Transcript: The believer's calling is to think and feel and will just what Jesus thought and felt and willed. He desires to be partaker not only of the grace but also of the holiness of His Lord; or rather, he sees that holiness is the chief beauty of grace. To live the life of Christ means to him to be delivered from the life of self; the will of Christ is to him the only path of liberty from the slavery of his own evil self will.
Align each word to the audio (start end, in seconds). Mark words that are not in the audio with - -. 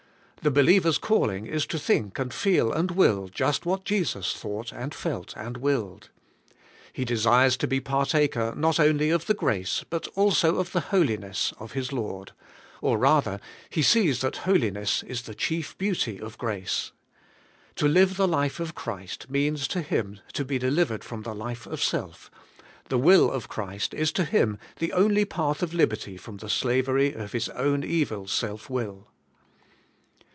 The 0.43 0.49
believer's 0.49 0.97
calling 0.97 1.45
is 1.45 1.67
to 1.67 1.77
think 1.77 2.17
and 2.17 2.33
feel 2.33 2.73
and 2.73 2.89
will 2.89 3.27
just 3.27 3.63
what 3.63 3.85
Jesus 3.85 4.33
thought 4.33 4.71
and 4.73 4.91
felt 4.91 5.35
and 5.37 5.57
willed. 5.57 6.09
He 6.91 7.05
desires 7.05 7.55
to 7.57 7.67
be 7.67 7.79
partaker 7.79 8.51
not 8.57 8.79
only 8.79 9.11
of 9.11 9.27
the 9.27 9.35
grace 9.35 9.85
but 9.87 10.07
also 10.15 10.55
of 10.57 10.71
the 10.71 10.79
holiness 10.89 11.53
of 11.59 11.73
His 11.73 11.93
Lord; 11.93 12.31
or 12.81 12.97
rather, 12.97 13.39
he 13.69 13.83
sees 13.83 14.21
that 14.21 14.37
holiness 14.37 15.03
is 15.03 15.21
the 15.21 15.35
chief 15.35 15.77
beauty 15.77 16.19
of 16.19 16.39
grace. 16.39 16.91
To 17.75 17.87
live 17.87 18.17
the 18.17 18.27
life 18.27 18.59
of 18.59 18.73
Christ 18.73 19.29
means 19.29 19.67
to 19.67 19.83
him 19.83 20.21
to 20.33 20.43
be 20.43 20.57
delivered 20.57 21.03
from 21.03 21.21
the 21.21 21.35
life 21.35 21.67
of 21.67 21.83
self; 21.83 22.31
the 22.89 22.97
will 22.97 23.29
of 23.29 23.47
Christ 23.47 23.93
is 23.93 24.11
to 24.13 24.25
him 24.25 24.57
the 24.79 24.91
only 24.93 25.23
path 25.23 25.61
of 25.61 25.75
liberty 25.75 26.17
from 26.17 26.37
the 26.37 26.49
slavery 26.49 27.13
of 27.13 27.33
his 27.33 27.47
own 27.49 27.83
evil 27.83 28.25
self 28.25 28.71
will. 28.71 29.05